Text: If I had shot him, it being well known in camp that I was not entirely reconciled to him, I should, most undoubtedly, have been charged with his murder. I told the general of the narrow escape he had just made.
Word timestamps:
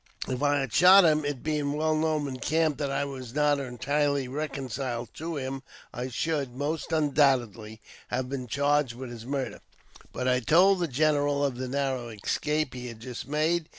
If 0.27 0.41
I 0.41 0.59
had 0.61 0.73
shot 0.73 1.05
him, 1.05 1.23
it 1.23 1.43
being 1.43 1.73
well 1.73 1.93
known 1.95 2.27
in 2.27 2.39
camp 2.39 2.79
that 2.79 2.89
I 2.89 3.05
was 3.05 3.35
not 3.35 3.59
entirely 3.59 4.27
reconciled 4.27 5.09
to 5.13 5.35
him, 5.35 5.61
I 5.93 6.07
should, 6.07 6.55
most 6.55 6.91
undoubtedly, 6.91 7.81
have 8.07 8.27
been 8.27 8.47
charged 8.47 8.95
with 8.95 9.11
his 9.11 9.27
murder. 9.27 9.59
I 10.15 10.39
told 10.39 10.79
the 10.79 10.87
general 10.87 11.45
of 11.45 11.57
the 11.57 11.67
narrow 11.67 12.09
escape 12.09 12.73
he 12.73 12.87
had 12.87 12.99
just 12.99 13.27
made. 13.27 13.69